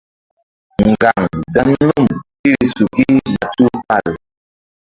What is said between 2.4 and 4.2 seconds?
iri suki na tupal.